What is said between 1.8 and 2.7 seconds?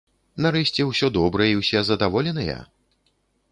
задаволеныя?